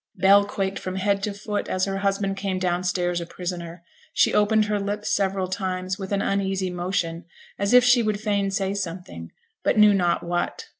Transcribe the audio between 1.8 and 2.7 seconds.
her husband came